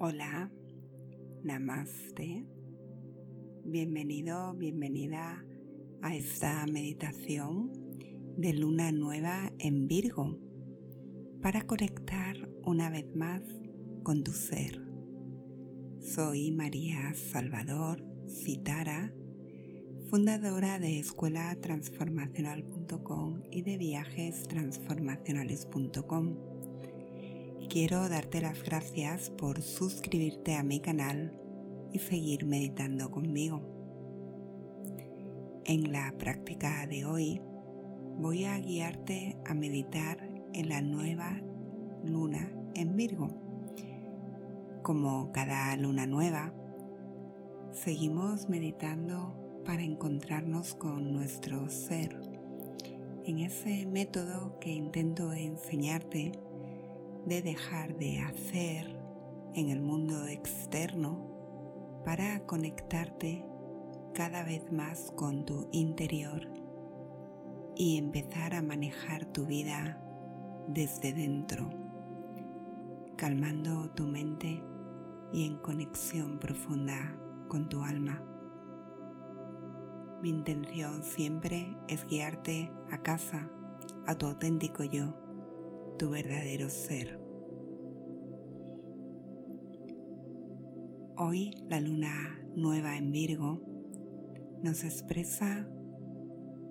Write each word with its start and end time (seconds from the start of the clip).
Hola, 0.00 0.48
namaste. 1.42 2.46
Bienvenido, 3.64 4.54
bienvenida 4.54 5.44
a 6.02 6.14
esta 6.14 6.64
meditación 6.66 7.72
de 8.36 8.52
luna 8.52 8.92
nueva 8.92 9.50
en 9.58 9.88
Virgo 9.88 10.38
para 11.42 11.62
conectar 11.62 12.36
una 12.62 12.90
vez 12.90 13.12
más 13.16 13.42
con 14.04 14.22
tu 14.22 14.30
ser. 14.30 14.80
Soy 15.98 16.52
María 16.52 17.12
Salvador 17.14 18.06
Citara, 18.28 19.12
fundadora 20.08 20.78
de 20.78 21.00
escuelatransformacional.com 21.00 23.42
y 23.50 23.62
de 23.62 23.78
viajestransformacionales.com 23.78 26.47
quiero 27.68 28.08
darte 28.08 28.40
las 28.40 28.62
gracias 28.62 29.28
por 29.30 29.60
suscribirte 29.60 30.54
a 30.54 30.62
mi 30.62 30.80
canal 30.80 31.38
y 31.92 31.98
seguir 31.98 32.46
meditando 32.46 33.10
conmigo. 33.10 33.60
En 35.66 35.92
la 35.92 36.14
práctica 36.16 36.86
de 36.86 37.04
hoy 37.04 37.42
voy 38.16 38.44
a 38.44 38.58
guiarte 38.58 39.36
a 39.44 39.52
meditar 39.52 40.18
en 40.54 40.70
la 40.70 40.80
nueva 40.80 41.42
luna 42.02 42.50
en 42.74 42.96
Virgo. 42.96 43.28
Como 44.82 45.30
cada 45.32 45.76
luna 45.76 46.06
nueva, 46.06 46.54
seguimos 47.72 48.48
meditando 48.48 49.62
para 49.66 49.82
encontrarnos 49.82 50.74
con 50.74 51.12
nuestro 51.12 51.68
ser. 51.68 52.18
En 53.24 53.40
ese 53.40 53.84
método 53.84 54.58
que 54.58 54.70
intento 54.70 55.34
enseñarte 55.34 56.32
de 57.28 57.42
dejar 57.42 57.94
de 57.98 58.20
hacer 58.20 58.98
en 59.54 59.68
el 59.68 59.82
mundo 59.82 60.26
externo 60.26 62.00
para 62.02 62.40
conectarte 62.46 63.44
cada 64.14 64.44
vez 64.44 64.72
más 64.72 65.12
con 65.14 65.44
tu 65.44 65.68
interior 65.70 66.48
y 67.76 67.98
empezar 67.98 68.54
a 68.54 68.62
manejar 68.62 69.26
tu 69.26 69.44
vida 69.44 70.02
desde 70.68 71.12
dentro, 71.12 71.68
calmando 73.16 73.90
tu 73.90 74.06
mente 74.06 74.62
y 75.30 75.44
en 75.44 75.58
conexión 75.58 76.38
profunda 76.38 77.14
con 77.48 77.68
tu 77.68 77.82
alma. 77.82 78.22
Mi 80.22 80.30
intención 80.30 81.02
siempre 81.02 81.76
es 81.88 82.06
guiarte 82.06 82.72
a 82.90 83.02
casa, 83.02 83.50
a 84.06 84.14
tu 84.16 84.26
auténtico 84.26 84.82
yo 84.82 85.14
tu 85.98 86.10
verdadero 86.10 86.70
ser. 86.70 87.17
Hoy 91.20 91.50
la 91.68 91.80
luna 91.80 92.40
nueva 92.54 92.96
en 92.96 93.10
Virgo 93.10 93.60
nos 94.62 94.84
expresa 94.84 95.68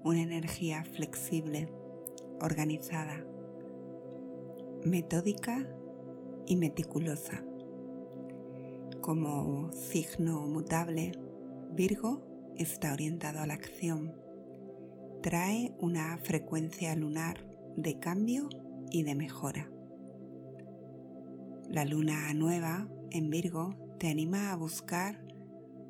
una 0.06 0.22
energía 0.22 0.86
flexible, 0.86 1.68
organizada, 2.40 3.26
metódica 4.86 5.68
y 6.46 6.56
meticulosa. 6.56 7.44
Como 9.02 9.74
signo 9.74 10.48
mutable, 10.48 11.12
Virgo 11.74 12.54
está 12.56 12.94
orientado 12.94 13.42
a 13.42 13.48
la 13.48 13.56
acción. 13.56 14.16
Trae 15.22 15.76
una 15.82 16.18
frecuencia 16.20 16.96
lunar 16.96 17.46
de 17.76 18.00
cambio 18.00 18.48
y 18.92 19.04
de 19.04 19.14
mejora. 19.14 19.70
La 21.68 21.84
luna 21.84 22.34
nueva 22.34 22.88
en 23.12 23.30
Virgo 23.30 23.87
te 23.98 24.10
anima 24.10 24.52
a 24.52 24.56
buscar 24.56 25.28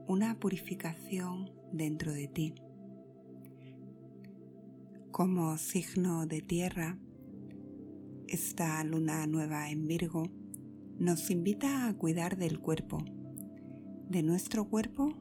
una 0.08 0.39
purificación 0.39 1.52
dentro 1.73 2.13
de 2.13 2.30
ti. 2.30 2.55
Como 5.12 5.57
signo 5.57 6.25
de 6.25 6.41
tierra, 6.41 6.97
esta 8.28 8.81
luna 8.85 9.28
nueva 9.28 9.69
en 9.69 9.88
Virgo 9.88 10.23
nos 10.97 11.29
invita 11.29 11.88
a 11.88 11.94
cuidar 11.97 12.38
del 12.38 12.59
cuerpo, 12.59 13.03
de 14.09 14.24
nuestro 14.24 14.69
cuerpo 14.69 15.13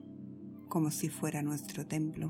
como 0.69 0.93
si 0.93 1.09
fuera 1.09 1.43
nuestro 1.43 1.87
templo. 1.87 2.29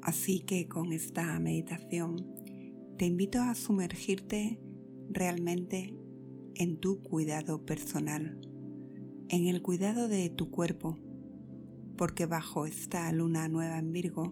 Así 0.00 0.40
que 0.40 0.66
con 0.66 0.92
esta 0.92 1.38
meditación 1.40 2.26
te 2.96 3.04
invito 3.04 3.42
a 3.42 3.54
sumergirte 3.54 4.58
realmente 5.10 5.94
en 6.54 6.78
tu 6.78 7.02
cuidado 7.02 7.64
personal, 7.64 8.40
en 9.28 9.46
el 9.46 9.62
cuidado 9.62 10.08
de 10.08 10.30
tu 10.30 10.50
cuerpo, 10.50 10.98
porque 11.96 12.26
bajo 12.26 12.66
esta 12.66 13.10
luna 13.12 13.48
nueva 13.48 13.78
en 13.78 13.92
Virgo 13.92 14.30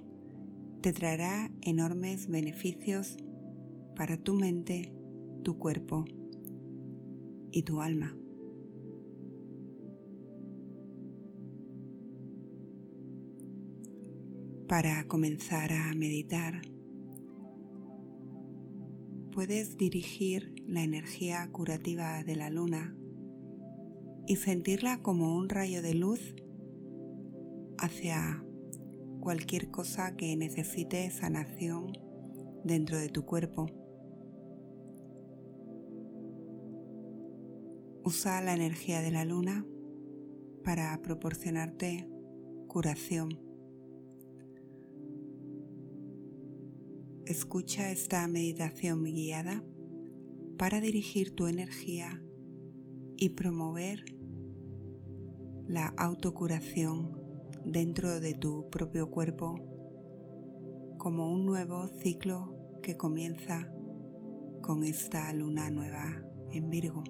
te 0.81 0.93
traerá 0.93 1.51
enormes 1.61 2.29
beneficios 2.29 3.17
para 3.95 4.17
tu 4.17 4.35
mente, 4.35 4.93
tu 5.43 5.59
cuerpo 5.59 6.05
y 7.51 7.63
tu 7.63 7.81
alma. 7.81 8.17
Para 14.67 15.07
comenzar 15.07 15.73
a 15.73 15.95
meditar, 15.95 16.63
puedes 19.33 19.79
dirigir 19.79 20.55
la 20.67 20.83
energía 20.83 21.49
curativa 21.51 22.23
de 22.23 22.37
la 22.37 22.51
luna 22.51 22.95
y 24.27 24.37
sentirla 24.37 25.03
como 25.03 25.35
un 25.35 25.49
rayo 25.49 25.81
de 25.81 25.95
luz 25.95 26.35
hacia 27.79 28.45
cualquier 29.21 29.71
cosa 29.71 30.17
que 30.17 30.37
necesite 30.37 31.11
sanación 31.11 31.93
dentro 32.63 32.99
de 32.99 33.09
tu 33.09 33.25
cuerpo. 33.25 33.67
Usa 38.05 38.43
la 38.43 38.55
energía 38.55 39.01
de 39.01 39.13
la 39.13 39.25
luna 39.25 39.65
para 40.63 41.01
proporcionarte 41.03 42.07
curación. 42.69 43.52
Escucha 47.27 47.93
esta 47.93 48.27
meditación 48.27 49.05
guiada 49.05 49.63
para 50.59 50.81
dirigir 50.81 51.37
tu 51.37 51.47
energía 51.47 52.21
y 53.17 53.29
promover 53.29 54.05
la 55.69 55.95
autocuración 55.97 57.17
dentro 57.65 58.19
de 58.19 58.35
tu 58.35 58.69
propio 58.71 59.09
cuerpo 59.09 59.55
como 60.99 61.33
un 61.33 61.47
nuevo 61.47 61.87
ciclo 61.87 62.57
que 62.83 62.97
comienza 62.97 63.73
con 64.61 64.83
esta 64.83 65.33
luna 65.33 65.71
nueva 65.71 66.25
en 66.51 66.71
Virgo. 66.71 67.05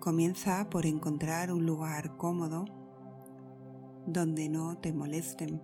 Comienza 0.00 0.70
por 0.70 0.86
encontrar 0.86 1.52
un 1.52 1.66
lugar 1.66 2.16
cómodo 2.16 2.85
donde 4.06 4.48
no 4.48 4.78
te 4.78 4.92
molesten. 4.92 5.60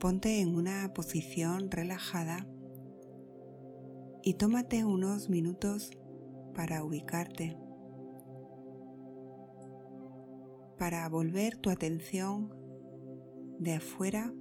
Ponte 0.00 0.40
en 0.40 0.54
una 0.56 0.92
posición 0.94 1.70
relajada 1.70 2.48
y 4.24 4.34
tómate 4.34 4.84
unos 4.84 5.28
minutos 5.28 5.90
para 6.54 6.82
ubicarte, 6.82 7.56
para 10.78 11.08
volver 11.08 11.56
tu 11.56 11.70
atención 11.70 12.52
de 13.58 13.74
afuera 13.74 14.34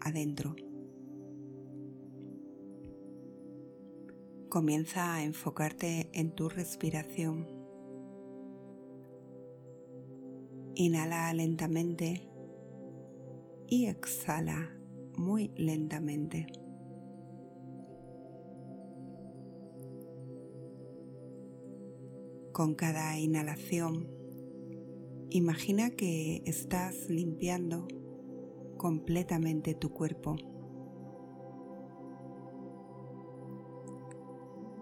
adentro. 0.00 0.56
Comienza 4.48 5.14
a 5.14 5.24
enfocarte 5.24 6.10
en 6.12 6.32
tu 6.32 6.48
respiración. 6.48 7.53
Inhala 10.76 11.32
lentamente 11.32 12.28
y 13.68 13.86
exhala 13.86 14.76
muy 15.16 15.52
lentamente. 15.56 16.46
Con 22.52 22.74
cada 22.74 23.18
inhalación, 23.18 24.08
imagina 25.30 25.90
que 25.90 26.42
estás 26.44 27.08
limpiando 27.08 27.86
completamente 28.76 29.74
tu 29.74 29.90
cuerpo. 29.90 30.36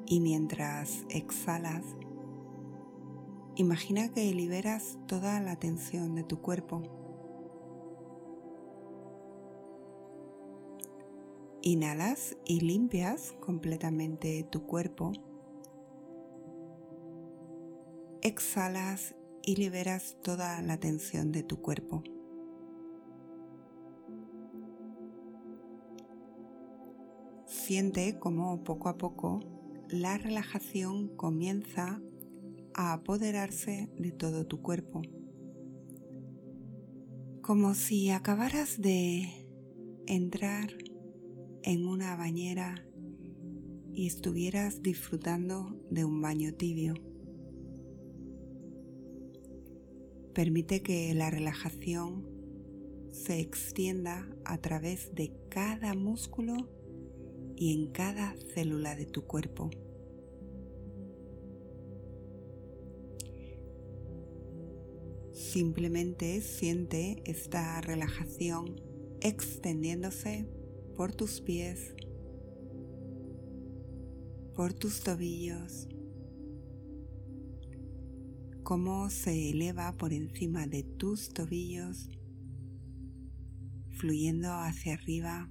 Y 0.06 0.20
mientras 0.20 1.06
exhalas, 1.08 1.84
Imagina 3.56 4.08
que 4.08 4.32
liberas 4.32 4.96
toda 5.06 5.38
la 5.40 5.56
tensión 5.56 6.14
de 6.14 6.24
tu 6.24 6.40
cuerpo. 6.40 6.82
Inhalas 11.60 12.34
y 12.46 12.60
limpias 12.60 13.34
completamente 13.40 14.42
tu 14.44 14.64
cuerpo. 14.64 15.12
Exhalas 18.22 19.14
y 19.42 19.56
liberas 19.56 20.16
toda 20.22 20.62
la 20.62 20.78
tensión 20.78 21.30
de 21.30 21.42
tu 21.42 21.60
cuerpo. 21.60 22.02
Siente 27.44 28.18
como 28.18 28.64
poco 28.64 28.88
a 28.88 28.96
poco 28.96 29.40
la 29.88 30.16
relajación 30.16 31.08
comienza 31.08 32.00
a 32.74 32.92
apoderarse 32.92 33.90
de 33.98 34.12
todo 34.12 34.46
tu 34.46 34.62
cuerpo. 34.62 35.02
Como 37.42 37.74
si 37.74 38.10
acabaras 38.10 38.80
de 38.80 39.28
entrar 40.06 40.70
en 41.62 41.86
una 41.86 42.16
bañera 42.16 42.86
y 43.92 44.06
estuvieras 44.06 44.82
disfrutando 44.82 45.76
de 45.90 46.04
un 46.04 46.20
baño 46.20 46.54
tibio. 46.54 46.94
Permite 50.34 50.82
que 50.82 51.12
la 51.14 51.30
relajación 51.30 52.26
se 53.10 53.40
extienda 53.40 54.26
a 54.44 54.58
través 54.58 55.14
de 55.14 55.32
cada 55.50 55.94
músculo 55.94 56.54
y 57.56 57.74
en 57.74 57.92
cada 57.92 58.34
célula 58.54 58.96
de 58.96 59.06
tu 59.06 59.26
cuerpo. 59.26 59.70
Simplemente 65.52 66.40
siente 66.40 67.22
esta 67.26 67.78
relajación 67.82 68.80
extendiéndose 69.20 70.48
por 70.96 71.12
tus 71.12 71.42
pies, 71.42 71.94
por 74.54 74.72
tus 74.72 75.02
tobillos, 75.02 75.88
cómo 78.62 79.10
se 79.10 79.50
eleva 79.50 79.92
por 79.98 80.14
encima 80.14 80.66
de 80.66 80.84
tus 80.84 81.34
tobillos, 81.34 82.08
fluyendo 83.90 84.50
hacia 84.54 84.94
arriba 84.94 85.50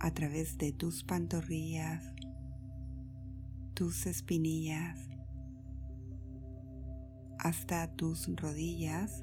a 0.00 0.14
través 0.14 0.56
de 0.56 0.72
tus 0.72 1.04
pantorrillas, 1.04 2.02
tus 3.74 4.06
espinillas, 4.06 5.13
hasta 7.44 7.86
tus 7.94 8.26
rodillas 8.36 9.22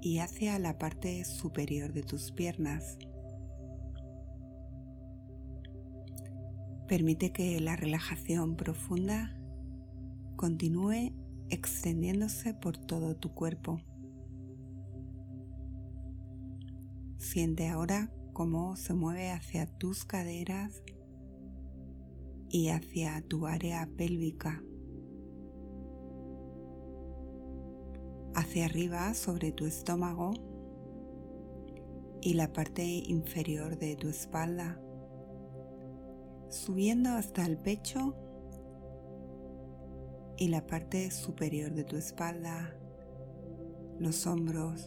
y 0.00 0.18
hacia 0.18 0.58
la 0.58 0.78
parte 0.78 1.24
superior 1.26 1.92
de 1.92 2.02
tus 2.02 2.32
piernas. 2.32 2.96
Permite 6.88 7.32
que 7.32 7.60
la 7.60 7.76
relajación 7.76 8.56
profunda 8.56 9.38
continúe 10.36 11.12
extendiéndose 11.50 12.54
por 12.54 12.78
todo 12.78 13.14
tu 13.14 13.34
cuerpo. 13.34 13.78
Siente 17.18 17.68
ahora 17.68 18.10
cómo 18.32 18.74
se 18.76 18.94
mueve 18.94 19.32
hacia 19.32 19.66
tus 19.66 20.06
caderas 20.06 20.82
y 22.48 22.68
hacia 22.68 23.20
tu 23.20 23.46
área 23.46 23.86
pélvica. 23.98 24.62
Hacia 28.36 28.66
arriba 28.66 29.12
sobre 29.14 29.50
tu 29.50 29.66
estómago 29.66 30.34
y 32.20 32.34
la 32.34 32.52
parte 32.52 32.84
inferior 32.84 33.76
de 33.76 33.96
tu 33.96 34.08
espalda 34.08 34.78
subiendo 36.48 37.10
hasta 37.10 37.44
el 37.44 37.58
pecho 37.58 38.14
y 40.36 40.48
la 40.48 40.66
parte 40.66 41.10
superior 41.10 41.72
de 41.72 41.84
tu 41.84 41.96
espalda, 41.96 42.74
los 43.98 44.26
hombros, 44.26 44.86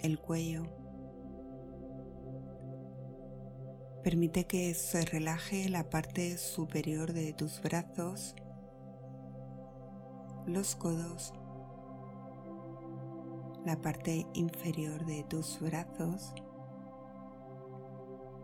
el 0.00 0.18
cuello. 0.18 0.64
Permite 4.02 4.46
que 4.46 4.74
se 4.74 5.04
relaje 5.04 5.68
la 5.68 5.88
parte 5.88 6.36
superior 6.36 7.12
de 7.12 7.32
tus 7.32 7.60
brazos, 7.62 8.34
los 10.46 10.76
codos, 10.76 11.32
la 13.64 13.80
parte 13.80 14.26
inferior 14.34 15.06
de 15.06 15.24
tus 15.24 15.58
brazos 15.60 16.34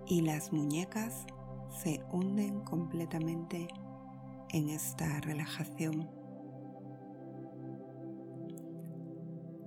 y 0.07 0.23
las 0.23 0.53
muñecas 0.53 1.27
se 1.83 2.03
hunden 2.11 2.61
completamente 2.61 3.69
en 4.53 4.71
esta 4.71 5.21
relajación. 5.21 6.11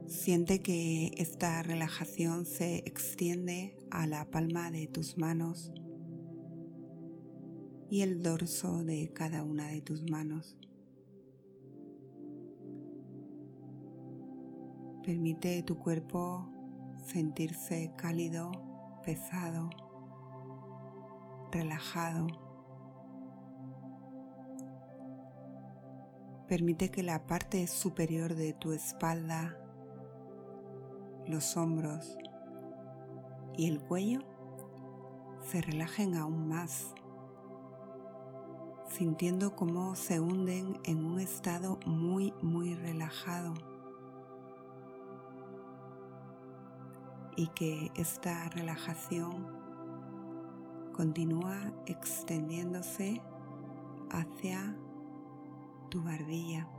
Siente 0.08 0.62
que 0.62 1.12
esta 1.18 1.64
relajación 1.64 2.46
se 2.46 2.78
extiende 2.80 3.78
a 3.90 4.08
la 4.08 4.26
palma 4.30 4.72
de 4.72 4.88
tus 4.88 5.18
manos 5.18 5.72
y 7.90 8.02
el 8.02 8.24
dorso 8.24 8.84
de 8.84 9.12
cada 9.14 9.44
una 9.44 9.68
de 9.68 9.82
tus 9.82 10.10
manos. 10.10 10.58
Permite 15.06 15.62
tu 15.64 15.78
cuerpo 15.78 16.48
sentirse 17.06 17.92
cálido, 17.98 18.52
pesado 19.04 19.70
relajado. 21.54 22.28
Permite 26.48 26.90
que 26.90 27.04
la 27.04 27.26
parte 27.26 27.68
superior 27.68 28.36
de 28.36 28.54
tu 28.54 28.72
espalda, 28.72 29.58
los 31.28 31.56
hombros 31.56 32.18
y 33.56 33.68
el 33.68 33.80
cuello 33.80 34.22
se 35.42 35.62
relajen 35.62 36.16
aún 36.16 36.48
más, 36.48 36.94
sintiendo 38.90 39.56
cómo 39.56 39.96
se 39.96 40.20
hunden 40.20 40.80
en 40.84 41.06
un 41.06 41.20
estado 41.20 41.80
muy, 41.86 42.34
muy 42.42 42.76
relajado. 42.76 43.73
Y 47.36 47.48
que 47.48 47.92
esta 47.96 48.50
relajación 48.50 49.48
continúa 50.94 51.74
extendiéndose 51.86 53.22
hacia 54.12 54.78
tu 55.90 56.04
barbilla 56.04 56.70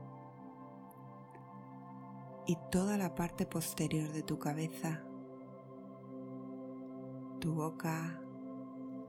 y 2.47 2.57
toda 2.71 2.99
la 2.99 3.15
parte 3.15 3.47
posterior 3.47 4.13
de 4.13 4.23
tu 4.23 4.39
cabeza, 4.39 5.03
tu 7.41 7.55
boca, 7.55 8.21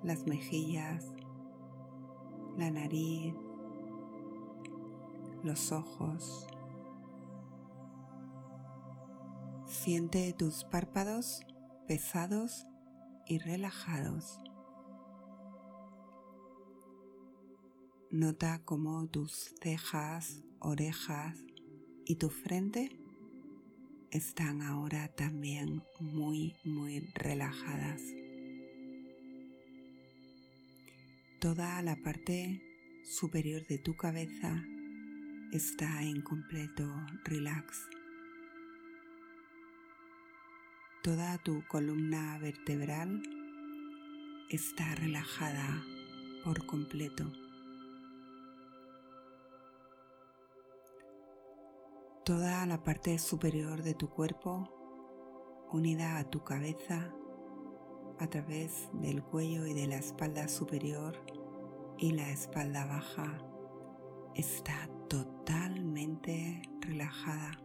las 0.04 0.26
mejillas, 0.26 1.14
la 2.58 2.72
nariz, 2.72 3.36
los 5.44 5.72
ojos. 5.72 6.48
Siente 9.84 10.34
tus 10.34 10.64
párpados 10.64 11.42
pesados 11.88 12.66
y 13.28 13.38
relajados. 13.38 14.40
Nota 18.10 18.64
cómo 18.66 19.08
tus 19.08 19.54
cejas, 19.62 20.42
orejas 20.60 21.38
y 22.06 22.16
tu 22.16 22.30
frente 22.30 22.98
están 24.10 24.64
ahora 24.64 25.10
también 25.10 25.84
muy, 26.00 26.56
muy 26.64 27.02
relajadas. 27.14 28.02
Toda 31.40 31.80
la 31.84 31.96
parte 31.98 32.60
superior 33.04 33.68
de 33.68 33.78
tu 33.78 33.96
cabeza 33.96 34.64
está 35.52 36.02
en 36.02 36.22
completo 36.24 36.90
relax. 37.24 37.95
Toda 41.06 41.38
tu 41.38 41.64
columna 41.68 42.40
vertebral 42.40 43.22
está 44.50 44.96
relajada 44.96 45.84
por 46.44 46.66
completo. 46.66 47.32
toda 52.26 52.66
la 52.66 52.84
parte 52.84 53.20
superior 53.20 53.84
de 53.84 53.94
tu 53.94 54.10
cuerpo 54.10 55.68
unida 55.72 56.18
a 56.18 56.24
tu 56.28 56.44
cabeza 56.44 57.14
a 58.18 58.28
través 58.28 58.90
del 58.94 59.22
cuello 59.22 59.68
y 59.68 59.76
de 59.76 59.86
la 59.86 59.98
espalda 59.98 60.48
superior 60.48 61.24
y 62.00 62.14
la 62.14 62.32
espalda 62.32 62.88
baja 62.88 63.38
está 64.34 64.90
totalmente 65.08 66.64
relajada. 66.82 67.65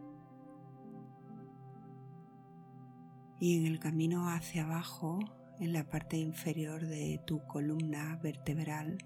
Y 3.41 3.57
en 3.57 3.67
el 3.67 3.81
camino 3.81 4.29
hacia 4.29 4.65
abajo, 4.65 5.19
en 5.59 5.73
la 5.73 5.89
parte 5.89 6.19
inferior 6.19 6.87
de 6.87 7.21
tu 7.27 7.45
columna 7.47 8.21
vertebral, 8.23 8.99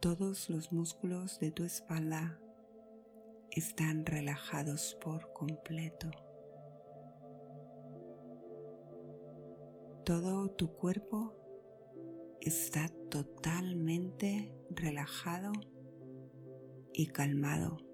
todos 0.00 0.50
los 0.50 0.72
músculos 0.72 1.38
de 1.38 1.52
tu 1.52 1.62
espalda 1.62 2.40
están 3.52 4.04
relajados 4.04 4.98
por 5.00 5.32
completo. 5.32 6.10
Todo 10.04 10.50
tu 10.50 10.72
cuerpo 10.74 11.34
está 12.40 12.88
totalmente 13.08 14.52
relajado 14.70 15.52
y 16.92 17.06
calmado. 17.06 17.87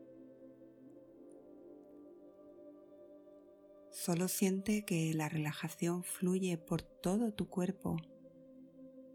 Solo 4.05 4.29
siente 4.29 4.85
que 4.85 5.15
la 5.15 5.31
relajación 5.31 6.05
fluye 6.05 6.59
por 6.59 6.83
todo 6.83 7.33
tu 7.33 7.49
cuerpo, 7.49 7.97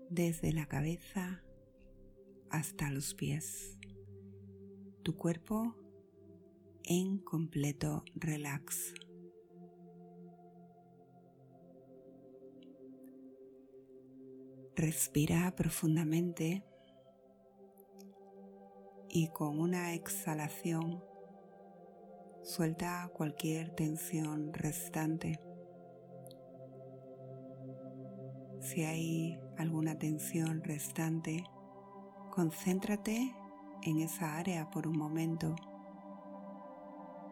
desde 0.10 0.52
la 0.52 0.66
cabeza 0.66 1.44
hasta 2.50 2.90
los 2.90 3.14
pies. 3.14 3.78
Tu 5.04 5.16
cuerpo 5.16 5.76
en 6.86 7.20
completo 7.20 8.04
relax. 8.16 8.96
Respira 14.76 15.56
profundamente 15.56 16.66
y 19.08 19.28
con 19.28 19.60
una 19.60 19.94
exhalación 19.94 21.04
suelta 22.44 23.10
cualquier 23.14 23.70
tensión 23.72 24.54
restante. 24.54 25.40
Si 28.62 28.84
hay 28.84 29.40
alguna 29.58 29.98
tensión 29.98 30.64
restante, 30.64 31.44
concéntrate 32.32 33.36
en 33.84 34.00
esa 34.00 34.38
área 34.38 34.70
por 34.70 34.88
un 34.88 34.98
momento 34.98 35.56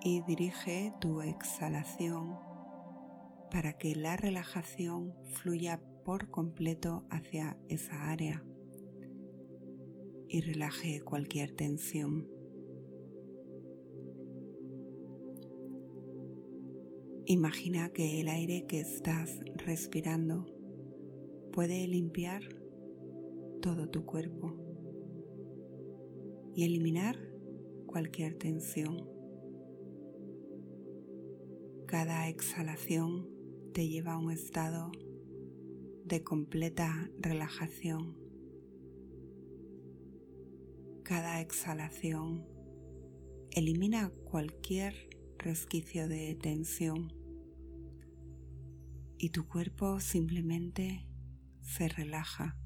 y 0.02 0.22
dirige 0.22 0.94
tu 1.00 1.22
exhalación 1.22 2.38
para 3.52 3.74
que 3.74 3.96
la 3.96 4.18
relajación 4.18 5.14
fluya 5.34 5.82
por 6.04 6.30
completo 6.30 7.06
hacia 7.10 7.58
esa 7.68 8.10
área 8.10 8.44
y 10.30 10.42
relaje 10.42 11.02
cualquier 11.02 11.54
tensión. 11.54 12.37
Imagina 17.30 17.90
que 17.90 18.22
el 18.22 18.30
aire 18.30 18.68
que 18.68 18.80
estás 18.80 19.42
respirando 19.56 20.46
puede 21.52 21.86
limpiar 21.86 22.42
todo 23.62 23.90
tu 23.90 24.06
cuerpo 24.06 24.56
y 26.56 26.64
eliminar 26.64 27.18
cualquier 27.86 28.38
tensión. 28.38 29.10
Cada 31.86 32.30
exhalación 32.30 33.28
te 33.74 33.90
lleva 33.90 34.14
a 34.14 34.20
un 34.20 34.32
estado 34.32 34.90
de 36.06 36.24
completa 36.24 37.12
relajación. 37.20 38.16
Cada 41.04 41.42
exhalación 41.42 42.48
elimina 43.52 44.14
cualquier 44.24 44.94
resquicio 45.40 46.08
de 46.08 46.34
tensión 46.36 47.17
y 49.18 49.30
tu 49.30 49.48
cuerpo 49.48 50.00
simplemente 50.00 51.08
se 51.62 51.88
relaja. 51.88 52.58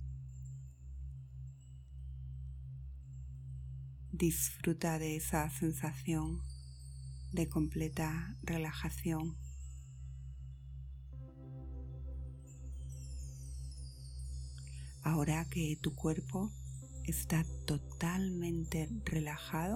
Disfruta 4.12 5.00
de 5.00 5.16
esa 5.16 5.50
sensación 5.50 6.42
de 7.32 7.48
completa 7.48 8.38
relajación. 8.44 9.38
Ahora 15.04 15.48
que 15.50 15.78
tu 15.82 15.96
cuerpo 15.96 16.52
está 17.06 17.44
totalmente 17.66 18.90
relajado 19.06 19.76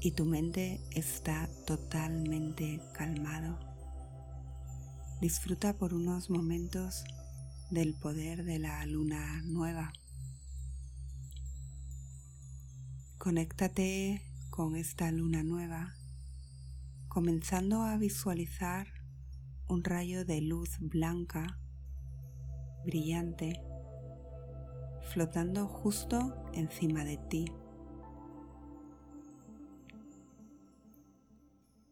y 0.00 0.12
tu 0.12 0.24
mente 0.24 0.80
está 0.92 1.50
totalmente 1.66 2.80
calmado, 2.94 3.71
disfruta 5.22 5.78
por 5.78 5.94
unos 5.94 6.30
momentos 6.30 7.04
del 7.70 7.94
poder 7.94 8.42
de 8.44 8.58
la 8.58 8.84
luna 8.86 9.40
nueva. 9.44 9.92
Conéctate 13.18 14.20
con 14.50 14.74
esta 14.74 15.12
luna 15.12 15.44
nueva, 15.44 15.94
comenzando 17.06 17.82
a 17.82 17.96
visualizar 17.98 18.88
un 19.68 19.84
rayo 19.84 20.24
de 20.24 20.40
luz 20.40 20.78
blanca, 20.80 21.60
brillante, 22.84 23.62
flotando 25.12 25.68
justo 25.68 26.50
encima 26.52 27.04
de 27.04 27.18
ti. 27.30 27.44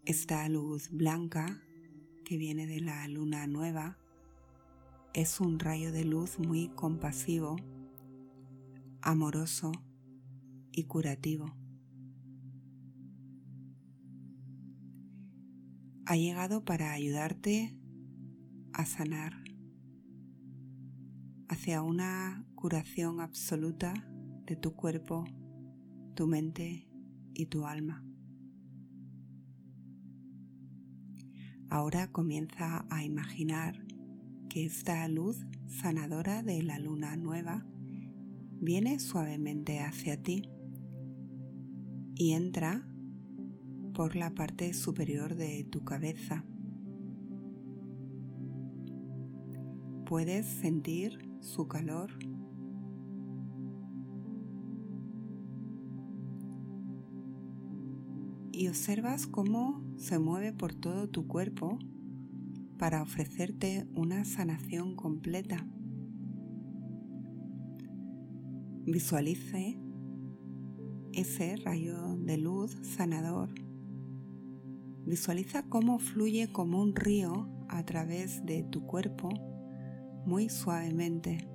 Esta 0.04 0.48
luz 0.48 0.90
blanca 0.90 1.62
que 2.30 2.38
viene 2.38 2.68
de 2.68 2.80
la 2.80 3.08
luna 3.08 3.48
nueva 3.48 3.98
es 5.14 5.40
un 5.40 5.58
rayo 5.58 5.90
de 5.90 6.04
luz 6.04 6.38
muy 6.38 6.68
compasivo, 6.68 7.56
amoroso 9.02 9.72
y 10.70 10.84
curativo. 10.84 11.52
Ha 16.06 16.14
llegado 16.14 16.64
para 16.64 16.92
ayudarte 16.92 17.76
a 18.74 18.86
sanar 18.86 19.32
hacia 21.48 21.82
una 21.82 22.46
curación 22.54 23.18
absoluta 23.18 23.92
de 24.46 24.54
tu 24.54 24.76
cuerpo, 24.76 25.24
tu 26.14 26.28
mente 26.28 26.88
y 27.34 27.46
tu 27.46 27.66
alma. 27.66 28.04
Ahora 31.70 32.08
comienza 32.08 32.84
a 32.90 33.04
imaginar 33.04 33.86
que 34.48 34.66
esta 34.66 35.06
luz 35.06 35.46
sanadora 35.68 36.42
de 36.42 36.64
la 36.64 36.80
luna 36.80 37.16
nueva 37.16 37.64
viene 38.60 38.98
suavemente 38.98 39.78
hacia 39.78 40.20
ti 40.20 40.50
y 42.16 42.32
entra 42.32 42.84
por 43.94 44.16
la 44.16 44.34
parte 44.34 44.74
superior 44.74 45.36
de 45.36 45.62
tu 45.70 45.84
cabeza. 45.84 46.44
Puedes 50.06 50.46
sentir 50.46 51.30
su 51.38 51.68
calor 51.68 52.10
y 58.60 58.68
observas 58.68 59.26
cómo 59.26 59.82
se 59.96 60.18
mueve 60.18 60.52
por 60.52 60.74
todo 60.74 61.08
tu 61.08 61.26
cuerpo 61.26 61.78
para 62.76 63.00
ofrecerte 63.00 63.88
una 63.94 64.26
sanación 64.26 64.96
completa. 64.96 65.66
Visualice 68.84 69.80
ese 71.14 71.56
rayo 71.56 72.18
de 72.18 72.36
luz 72.36 72.76
sanador. 72.82 73.48
Visualiza 75.06 75.62
cómo 75.62 75.98
fluye 75.98 76.52
como 76.52 76.82
un 76.82 76.94
río 76.94 77.48
a 77.66 77.82
través 77.86 78.44
de 78.44 78.62
tu 78.64 78.82
cuerpo 78.82 79.30
muy 80.26 80.50
suavemente. 80.50 81.48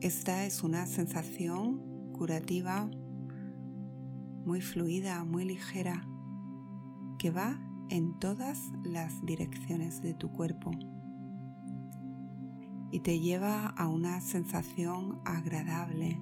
Esta 0.00 0.46
es 0.46 0.64
una 0.64 0.86
sensación 0.86 1.89
curativa, 2.20 2.86
muy 4.44 4.60
fluida, 4.60 5.24
muy 5.24 5.46
ligera, 5.46 6.06
que 7.18 7.30
va 7.30 7.58
en 7.88 8.18
todas 8.18 8.58
las 8.84 9.24
direcciones 9.24 10.02
de 10.02 10.12
tu 10.12 10.30
cuerpo 10.30 10.70
y 12.90 13.00
te 13.00 13.20
lleva 13.20 13.68
a 13.68 13.88
una 13.88 14.20
sensación 14.20 15.22
agradable, 15.24 16.20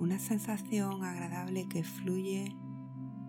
una 0.00 0.18
sensación 0.18 1.04
agradable 1.04 1.68
que 1.68 1.84
fluye 1.84 2.52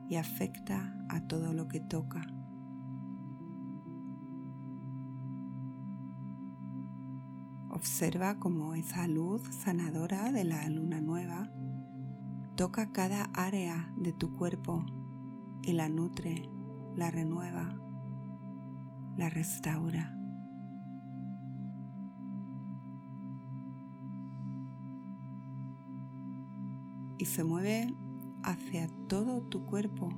y 0.09 0.15
afecta 0.15 0.97
a 1.09 1.21
todo 1.27 1.53
lo 1.53 1.67
que 1.67 1.79
toca. 1.79 2.25
Observa 7.75 8.39
cómo 8.39 8.73
esa 8.73 9.07
luz 9.07 9.43
sanadora 9.53 10.31
de 10.31 10.45
la 10.45 10.67
luna 10.69 11.01
nueva 11.01 11.51
toca 12.55 12.91
cada 12.91 13.25
área 13.33 13.93
de 13.97 14.13
tu 14.13 14.35
cuerpo 14.35 14.83
y 15.61 15.73
la 15.73 15.89
nutre, 15.89 16.49
la 16.95 17.11
renueva 17.11 17.75
la 19.17 19.29
restaura. 19.29 20.11
Y 27.17 27.25
se 27.25 27.43
mueve 27.43 27.95
hacia 28.43 28.87
todo 29.07 29.41
tu 29.43 29.65
cuerpo. 29.65 30.09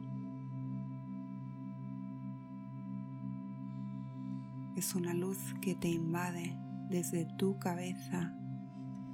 Es 4.76 4.96
una 4.96 5.14
luz 5.14 5.38
que 5.62 5.76
te 5.76 5.90
invade 5.90 6.67
desde 6.90 7.26
tu 7.38 7.60
cabeza 7.60 8.34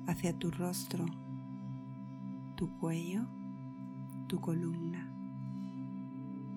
hacia 0.07 0.37
tu 0.37 0.51
rostro, 0.51 1.05
tu 2.55 2.77
cuello, 2.79 3.27
tu 4.27 4.39
columna, 4.39 5.11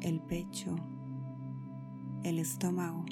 el 0.00 0.20
pecho, 0.20 0.76
el 2.22 2.38
estómago. 2.38 3.04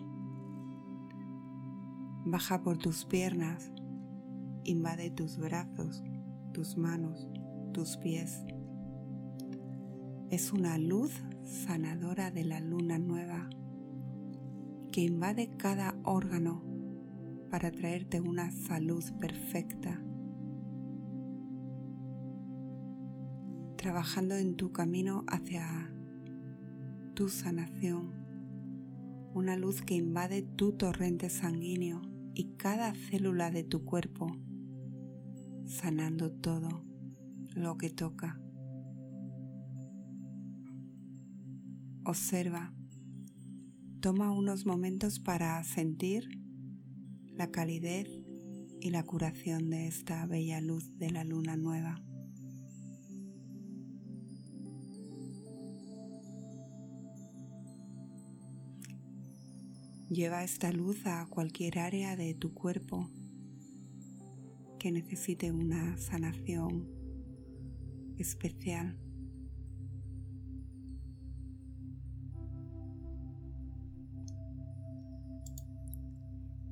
Baja 2.26 2.62
por 2.62 2.78
tus 2.78 3.04
piernas, 3.04 3.72
invade 4.64 5.10
tus 5.10 5.38
brazos, 5.38 6.02
tus 6.52 6.76
manos, 6.76 7.28
tus 7.72 7.96
pies. 7.96 8.44
Es 10.30 10.52
una 10.52 10.78
luz 10.78 11.12
sanadora 11.42 12.30
de 12.30 12.44
la 12.44 12.60
luna 12.60 12.98
nueva 12.98 13.48
que 14.90 15.02
invade 15.02 15.56
cada 15.56 15.94
órgano 16.04 16.73
para 17.54 17.70
traerte 17.70 18.20
una 18.20 18.50
salud 18.50 19.04
perfecta, 19.20 20.02
trabajando 23.76 24.34
en 24.34 24.56
tu 24.56 24.72
camino 24.72 25.24
hacia 25.28 25.94
tu 27.14 27.28
sanación, 27.28 28.12
una 29.34 29.56
luz 29.56 29.82
que 29.82 29.94
invade 29.94 30.42
tu 30.42 30.72
torrente 30.72 31.30
sanguíneo 31.30 32.02
y 32.34 32.56
cada 32.56 32.92
célula 32.92 33.52
de 33.52 33.62
tu 33.62 33.84
cuerpo, 33.84 34.36
sanando 35.64 36.32
todo 36.32 36.84
lo 37.54 37.78
que 37.78 37.90
toca. 37.90 38.40
Observa, 42.04 42.74
toma 44.00 44.32
unos 44.32 44.66
momentos 44.66 45.20
para 45.20 45.62
sentir 45.62 46.43
la 47.36 47.50
calidez 47.50 48.08
y 48.80 48.90
la 48.90 49.02
curación 49.02 49.70
de 49.70 49.86
esta 49.86 50.26
bella 50.26 50.60
luz 50.60 50.96
de 50.98 51.10
la 51.10 51.24
luna 51.24 51.56
nueva. 51.56 52.02
Lleva 60.10 60.44
esta 60.44 60.70
luz 60.70 61.06
a 61.06 61.26
cualquier 61.26 61.78
área 61.78 62.14
de 62.14 62.34
tu 62.34 62.54
cuerpo 62.54 63.10
que 64.78 64.92
necesite 64.92 65.50
una 65.50 65.96
sanación 65.96 66.88
especial. 68.18 69.03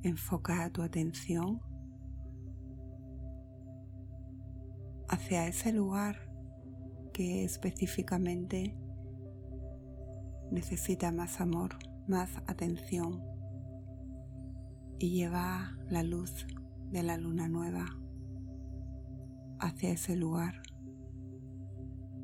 Enfoca 0.03 0.69
tu 0.69 0.81
atención 0.81 1.61
hacia 5.07 5.47
ese 5.47 5.71
lugar 5.71 6.29
que 7.13 7.45
específicamente 7.45 8.75
necesita 10.51 11.11
más 11.13 11.39
amor, 11.39 11.77
más 12.07 12.29
atención 12.47 13.23
y 14.99 15.11
lleva 15.11 15.77
la 15.89 16.03
luz 16.03 16.45
de 16.91 17.03
la 17.03 17.17
luna 17.17 17.47
nueva 17.47 17.85
hacia 19.59 19.91
ese 19.91 20.17
lugar, 20.17 20.61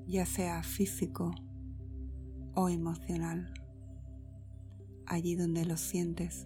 ya 0.05 0.25
sea 0.25 0.63
físico 0.63 1.31
o 2.55 2.67
emocional, 2.67 3.53
allí 5.05 5.35
donde 5.35 5.63
lo 5.63 5.77
sientes. 5.77 6.43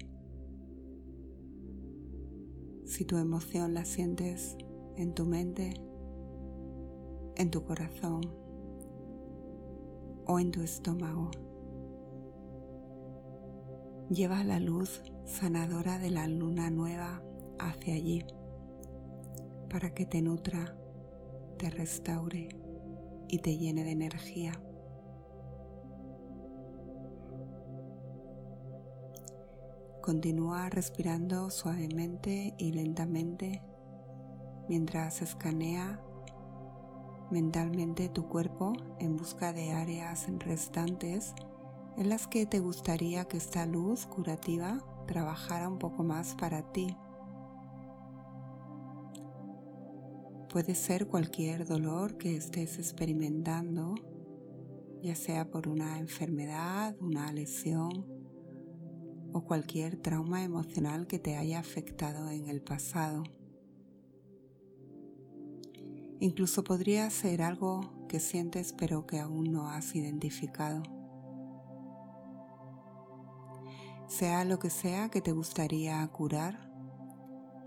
Si 2.93 3.05
tu 3.05 3.17
emoción 3.17 3.73
la 3.73 3.85
sientes 3.85 4.55
en 4.97 5.15
tu 5.15 5.25
mente, 5.25 5.73
en 7.35 7.49
tu 7.49 7.63
corazón 7.63 8.21
o 10.27 10.39
en 10.39 10.51
tu 10.51 10.61
estómago, 10.61 11.31
lleva 14.11 14.43
la 14.43 14.59
luz 14.59 15.01
sanadora 15.25 15.97
de 15.97 16.11
la 16.11 16.27
luna 16.27 16.69
nueva 16.69 17.23
hacia 17.57 17.95
allí 17.95 18.27
para 19.71 19.95
que 19.95 20.05
te 20.05 20.21
nutra, 20.21 20.77
te 21.57 21.71
restaure 21.71 22.49
y 23.27 23.39
te 23.39 23.57
llene 23.57 23.85
de 23.85 23.91
energía. 23.91 24.61
Continúa 30.03 30.69
respirando 30.69 31.49
suavemente 31.49 32.55
y 32.57 32.73
lentamente 32.73 33.63
mientras 34.67 35.21
escanea 35.21 36.01
mentalmente 37.31 38.09
tu 38.09 38.27
cuerpo 38.27 38.73
en 38.99 39.15
busca 39.15 39.53
de 39.53 39.71
áreas 39.71 40.27
restantes 40.39 41.33
en 41.95 42.09
las 42.09 42.27
que 42.27 42.45
te 42.45 42.59
gustaría 42.59 43.23
que 43.29 43.37
esta 43.37 43.65
luz 43.65 44.05
curativa 44.05 44.83
trabajara 45.07 45.69
un 45.69 45.79
poco 45.79 46.03
más 46.03 46.35
para 46.35 46.73
ti. 46.73 46.97
Puede 50.51 50.75
ser 50.75 51.07
cualquier 51.07 51.65
dolor 51.65 52.17
que 52.17 52.35
estés 52.35 52.77
experimentando, 52.77 53.95
ya 55.01 55.15
sea 55.15 55.49
por 55.49 55.69
una 55.69 55.97
enfermedad, 55.97 56.93
una 56.99 57.31
lesión 57.31 58.12
o 59.33 59.41
cualquier 59.41 59.97
trauma 59.97 60.43
emocional 60.43 61.07
que 61.07 61.19
te 61.19 61.35
haya 61.35 61.59
afectado 61.59 62.29
en 62.29 62.47
el 62.47 62.61
pasado. 62.61 63.23
Incluso 66.19 66.63
podría 66.63 67.09
ser 67.09 67.41
algo 67.41 68.07
que 68.07 68.19
sientes 68.19 68.73
pero 68.73 69.05
que 69.05 69.19
aún 69.19 69.51
no 69.51 69.67
has 69.69 69.95
identificado. 69.95 70.83
Sea 74.07 74.45
lo 74.45 74.59
que 74.59 74.69
sea 74.69 75.09
que 75.09 75.21
te 75.21 75.31
gustaría 75.31 76.07
curar, 76.07 76.71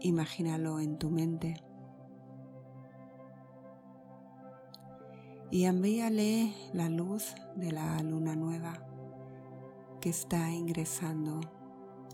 imagínalo 0.01 0.79
en 0.79 0.97
tu 0.99 1.11
mente. 1.11 1.63
Y 5.51 5.65
envíale 5.65 6.55
la 6.73 6.89
luz 6.89 7.35
de 7.57 7.73
la 7.73 8.01
luna 8.03 8.37
nueva 8.37 8.87
que 10.01 10.11
está 10.11 10.51
ingresando 10.53 11.41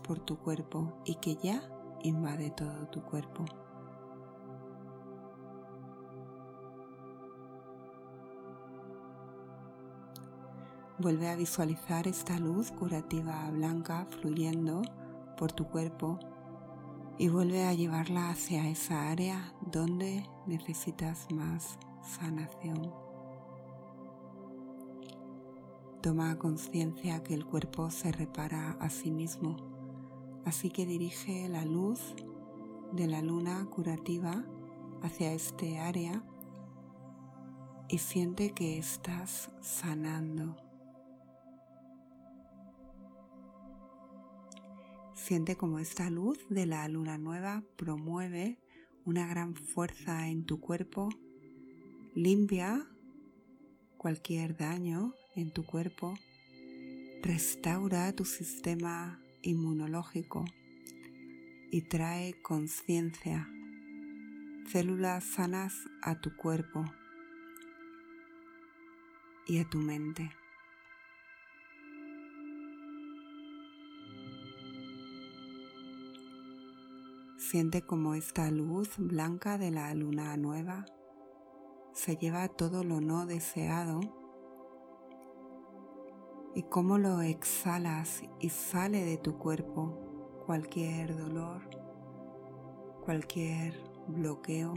por 0.03 0.19
tu 0.19 0.37
cuerpo 0.37 0.93
y 1.05 1.15
que 1.15 1.35
ya 1.35 1.61
invade 2.03 2.51
todo 2.51 2.87
tu 2.87 3.01
cuerpo. 3.01 3.45
Vuelve 10.99 11.29
a 11.29 11.35
visualizar 11.35 12.07
esta 12.07 12.37
luz 12.37 12.71
curativa 12.71 13.49
blanca 13.51 14.05
fluyendo 14.09 14.83
por 15.37 15.51
tu 15.51 15.65
cuerpo 15.65 16.19
y 17.17 17.29
vuelve 17.29 17.65
a 17.65 17.73
llevarla 17.73 18.29
hacia 18.29 18.69
esa 18.69 19.09
área 19.09 19.53
donde 19.61 20.29
necesitas 20.45 21.31
más 21.31 21.77
sanación. 22.01 22.93
Toma 26.01 26.37
conciencia 26.37 27.23
que 27.23 27.33
el 27.33 27.45
cuerpo 27.45 27.89
se 27.89 28.11
repara 28.11 28.77
a 28.79 28.89
sí 28.89 29.09
mismo, 29.09 29.55
así 30.45 30.69
que 30.69 30.85
dirige 30.85 31.47
la 31.49 31.65
luz 31.65 32.15
de 32.91 33.07
la 33.07 33.21
luna 33.21 33.65
curativa 33.69 34.45
hacia 35.01 35.33
este 35.33 35.79
área 35.79 36.23
y 37.89 37.97
siente 37.97 38.51
que 38.51 38.77
estás 38.77 39.49
sanando. 39.61 40.55
Siente 45.13 45.55
como 45.55 45.79
esta 45.79 46.09
luz 46.09 46.37
de 46.49 46.65
la 46.65 46.87
luna 46.87 47.17
nueva 47.17 47.63
promueve 47.77 48.59
una 49.05 49.27
gran 49.27 49.55
fuerza 49.55 50.27
en 50.27 50.45
tu 50.45 50.59
cuerpo, 50.59 51.09
limpia 52.13 52.87
cualquier 53.97 54.57
daño 54.57 55.13
en 55.35 55.51
tu 55.51 55.65
cuerpo, 55.65 56.13
restaura 57.21 58.11
tu 58.13 58.25
sistema 58.25 59.22
inmunológico 59.43 60.45
y 61.71 61.81
trae 61.83 62.33
conciencia, 62.41 63.47
células 64.71 65.23
sanas 65.23 65.73
a 66.01 66.19
tu 66.19 66.35
cuerpo 66.35 66.85
y 69.45 69.59
a 69.59 69.69
tu 69.69 69.77
mente. 69.77 70.31
Siente 77.37 77.83
como 77.83 78.15
esta 78.15 78.49
luz 78.49 78.89
blanca 78.97 79.59
de 79.59 79.69
la 79.69 79.93
luna 79.93 80.35
nueva 80.37 80.85
se 81.93 82.17
lleva 82.17 82.47
todo 82.47 82.83
lo 82.83 83.01
no 83.01 83.27
deseado 83.27 84.22
y 86.55 86.63
cómo 86.63 86.97
lo 86.97 87.21
exhalas 87.21 88.21
y 88.39 88.49
sale 88.49 89.03
de 89.03 89.17
tu 89.17 89.37
cuerpo 89.37 90.43
cualquier 90.45 91.17
dolor, 91.17 91.69
cualquier 93.03 93.73
bloqueo 94.07 94.73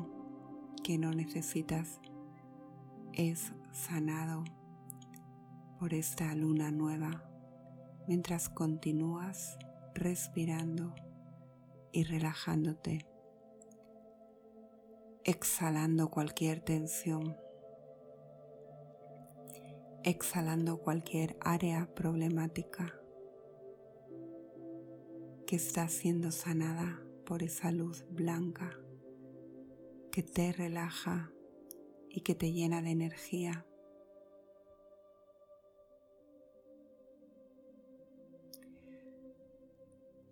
que 0.82 0.98
no 0.98 1.10
necesitas 1.12 2.00
es 3.12 3.52
sanado 3.72 4.44
por 5.78 5.92
esta 5.92 6.34
luna 6.34 6.70
nueva 6.70 7.24
mientras 8.06 8.48
continúas 8.48 9.58
respirando 9.94 10.94
y 11.92 12.04
relajándote, 12.04 13.06
exhalando 15.24 16.08
cualquier 16.10 16.60
tensión, 16.60 17.36
exhalando 20.06 20.78
cualquier 20.78 21.36
área 21.40 21.92
problemática 21.92 22.94
que 25.48 25.56
está 25.56 25.88
siendo 25.88 26.30
sanada 26.30 27.02
por 27.24 27.42
esa 27.42 27.72
luz 27.72 28.04
blanca 28.08 28.70
que 30.12 30.22
te 30.22 30.52
relaja 30.52 31.32
y 32.08 32.20
que 32.20 32.36
te 32.36 32.52
llena 32.52 32.82
de 32.82 32.90
energía. 32.90 33.66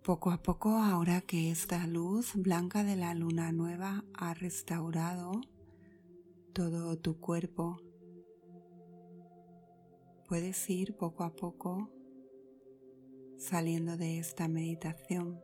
Poco 0.03 0.31
a 0.31 0.41
poco, 0.41 0.69
ahora 0.69 1.19
que 1.19 1.51
esta 1.51 1.85
luz 1.85 2.31
blanca 2.35 2.85
de 2.85 2.95
la 2.95 3.13
luna 3.13 3.51
nueva 3.51 4.05
ha 4.13 4.33
restaurado 4.35 5.41
todo 6.53 6.97
tu 6.97 7.19
cuerpo, 7.19 7.81
puedes 10.35 10.69
ir 10.69 10.97
poco 10.97 11.23
a 11.23 11.29
poco 11.33 11.89
saliendo 13.37 13.95
de 13.95 14.19
esta 14.19 14.49
meditación. 14.49 15.41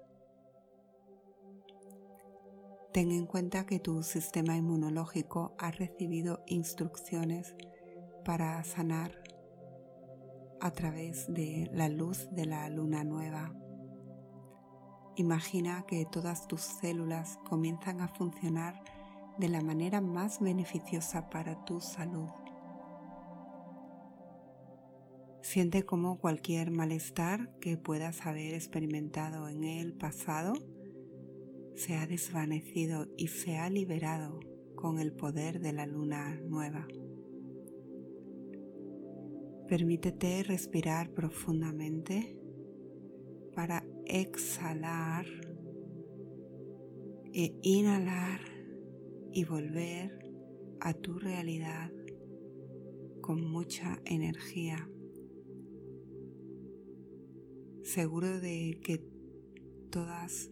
Ten 2.91 3.13
en 3.13 3.25
cuenta 3.25 3.65
que 3.65 3.79
tu 3.79 4.03
sistema 4.03 4.57
inmunológico 4.57 5.55
ha 5.59 5.71
recibido 5.71 6.43
instrucciones 6.45 7.55
para 8.25 8.61
sanar 8.65 9.23
a 10.59 10.71
través 10.71 11.33
de 11.33 11.69
la 11.71 11.87
luz 11.87 12.27
de 12.31 12.45
la 12.47 12.67
luna 12.67 13.05
nueva. 13.05 13.55
Imagina 15.15 15.85
que 15.87 16.05
todas 16.05 16.49
tus 16.49 16.63
células 16.63 17.39
comienzan 17.49 18.01
a 18.01 18.09
funcionar 18.09 18.83
de 19.37 19.47
la 19.47 19.61
manera 19.61 20.01
más 20.01 20.41
beneficiosa 20.41 21.29
para 21.29 21.63
tu 21.63 21.79
salud. 21.79 22.40
Siente 25.41 25.83
como 25.83 26.19
cualquier 26.19 26.71
malestar 26.71 27.57
que 27.59 27.77
puedas 27.77 28.25
haber 28.25 28.53
experimentado 28.53 29.49
en 29.49 29.63
el 29.63 29.93
pasado 29.93 30.53
se 31.75 31.95
ha 31.95 32.05
desvanecido 32.05 33.07
y 33.17 33.29
se 33.29 33.57
ha 33.57 33.69
liberado 33.69 34.39
con 34.75 34.99
el 34.99 35.13
poder 35.13 35.59
de 35.59 35.73
la 35.73 35.87
luna 35.87 36.39
nueva. 36.47 36.87
Permítete 39.67 40.43
respirar 40.43 41.09
profundamente 41.11 42.37
para 43.55 43.83
exhalar 44.05 45.25
e 47.33 47.55
inhalar 47.63 48.41
y 49.31 49.45
volver 49.45 50.19
a 50.81 50.93
tu 50.93 51.17
realidad 51.17 51.91
con 53.21 53.43
mucha 53.43 53.99
energía 54.03 54.90
seguro 57.91 58.39
de 58.39 58.79
que 58.81 58.99
todas 59.91 60.49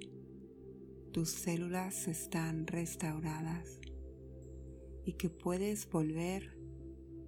tus 1.14 1.30
células 1.30 2.10
están 2.10 2.68
restauradas 2.68 3.80
y 5.06 5.14
que 5.14 5.30
puedes 5.30 5.90
volver 5.90 6.58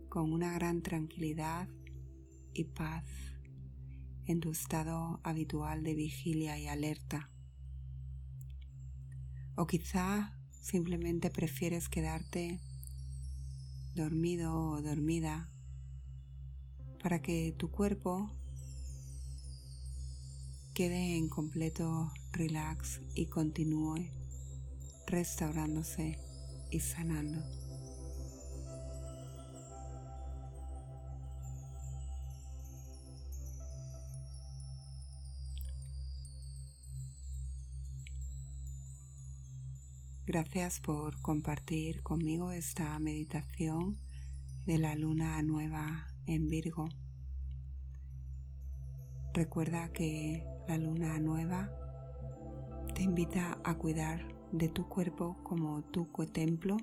con 0.10 0.34
una 0.34 0.52
gran 0.52 0.82
tranquilidad 0.82 1.70
y 2.54 2.66
paz 2.66 3.06
en 4.26 4.42
tu 4.42 4.52
estado 4.52 5.22
habitual 5.24 5.82
de 5.82 5.96
vigilia 5.96 6.60
y 6.60 6.68
alerta. 6.68 7.32
O 9.56 9.66
quizá 9.66 10.38
simplemente 10.60 11.30
prefieres 11.30 11.88
quedarte 11.88 12.60
dormido 13.96 14.54
o 14.54 14.82
dormida 14.82 15.50
para 17.02 17.22
que 17.22 17.56
tu 17.58 17.72
cuerpo 17.72 18.41
quede 20.74 21.18
en 21.18 21.28
completo 21.28 22.12
relax 22.32 23.02
y 23.14 23.26
continúe 23.26 24.10
restaurándose 25.06 26.18
y 26.70 26.80
sanando. 26.80 27.42
Gracias 40.26 40.80
por 40.80 41.22
compartir 41.22 42.02
conmigo 42.04 42.54
esta 42.54 42.98
meditación 43.00 43.98
de 44.66 44.78
la 44.78 44.96
luna 44.96 45.42
nueva 45.42 46.08
en 46.26 46.48
Virgo. 46.48 46.88
Recuerda 49.34 49.94
que 49.94 50.44
la 50.68 50.78
luna 50.78 51.18
nueva 51.20 51.72
te 52.94 53.04
invita 53.04 53.58
a 53.64 53.78
cuidar 53.78 54.28
de 54.52 54.68
tu 54.68 54.90
cuerpo 54.90 55.38
como 55.44 55.84
tu 55.84 56.06
templo 56.34 56.76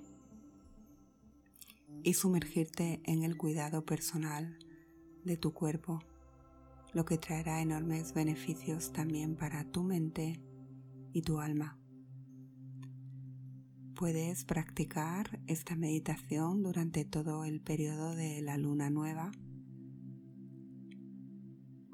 y 2.02 2.14
sumergirte 2.14 3.02
en 3.04 3.22
el 3.22 3.36
cuidado 3.36 3.84
personal 3.84 4.58
de 5.24 5.36
tu 5.36 5.52
cuerpo, 5.52 5.98
lo 6.94 7.04
que 7.04 7.18
traerá 7.18 7.60
enormes 7.60 8.14
beneficios 8.14 8.94
también 8.94 9.36
para 9.36 9.64
tu 9.64 9.82
mente 9.82 10.40
y 11.12 11.20
tu 11.20 11.40
alma. 11.40 11.78
Puedes 13.94 14.46
practicar 14.46 15.38
esta 15.48 15.76
meditación 15.76 16.62
durante 16.62 17.04
todo 17.04 17.44
el 17.44 17.60
periodo 17.60 18.14
de 18.14 18.40
la 18.40 18.56
luna 18.56 18.88
nueva 18.88 19.32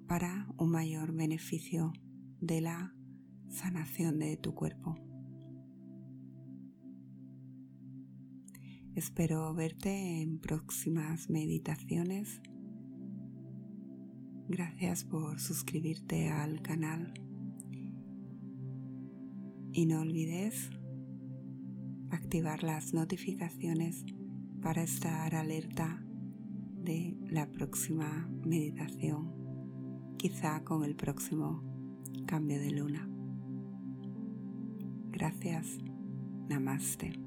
para 0.07 0.47
un 0.59 0.71
mayor 0.71 1.12
beneficio 1.12 1.93
de 2.40 2.61
la 2.61 2.95
sanación 3.49 4.19
de 4.19 4.37
tu 4.37 4.55
cuerpo. 4.55 4.97
Espero 8.95 9.53
verte 9.55 10.23
en 10.23 10.38
próximas 10.38 11.29
meditaciones. 11.31 12.40
Gracias 14.49 15.05
por 15.05 15.40
suscribirte 15.40 16.29
al 16.29 16.62
canal. 16.62 17.12
Y 19.73 19.87
no 19.87 20.01
olvides 20.01 20.71
activar 22.11 22.62
las 22.62 22.95
notificaciones 22.95 24.05
para 24.62 24.85
estar 24.85 25.35
alerta 25.35 26.05
de 26.77 27.17
la 27.31 27.51
próxima 27.51 28.29
meditación 28.45 29.43
quizá 30.24 30.64
con 30.64 30.84
el 30.84 30.96
próximo 30.96 31.62
cambio 32.26 32.58
de 32.58 32.70
luna. 32.70 33.06
Gracias. 35.10 35.76
Namaste. 36.48 37.23